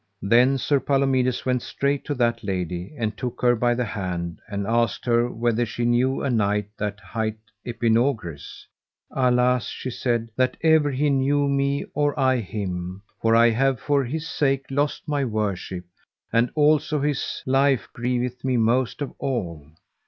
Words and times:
Then 0.23 0.57
Sir 0.57 0.79
Palomides 0.79 1.45
went 1.45 1.61
straight 1.61 2.03
to 2.05 2.15
that 2.15 2.43
lady, 2.43 2.95
and 2.97 3.15
took 3.15 3.39
her 3.43 3.55
by 3.55 3.75
the 3.75 3.85
hand, 3.85 4.39
and 4.47 4.65
asked 4.65 5.05
her 5.05 5.29
whether 5.29 5.63
she 5.63 5.85
knew 5.85 6.23
a 6.23 6.29
knight 6.31 6.69
that 6.79 6.99
hight 6.99 7.37
Epinogris. 7.67 8.65
Alas, 9.11 9.67
she 9.67 9.91
said, 9.91 10.29
that 10.35 10.57
ever 10.63 10.89
he 10.89 11.11
knew 11.11 11.47
me 11.47 11.85
or 11.93 12.19
I 12.19 12.37
him, 12.37 13.03
for 13.21 13.35
I 13.35 13.51
have 13.51 13.79
for 13.79 14.03
his 14.03 14.27
sake 14.27 14.65
lost 14.71 15.07
my 15.07 15.23
worship, 15.23 15.85
and 16.33 16.49
also 16.55 16.99
his 16.99 17.43
life 17.45 17.87
grieveth 17.93 18.43
me 18.43 18.57
most 18.57 19.03
of 19.03 19.13
all. 19.19 19.67